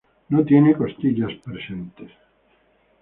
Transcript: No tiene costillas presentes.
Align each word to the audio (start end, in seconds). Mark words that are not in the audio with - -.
No 0.29 0.43
tiene 0.43 0.73
costillas 0.73 1.31
presentes. 1.43 2.09